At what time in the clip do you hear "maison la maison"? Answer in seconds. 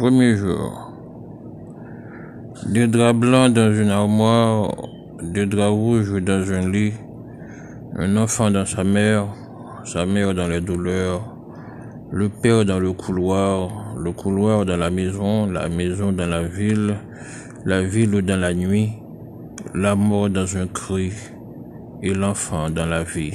14.88-16.12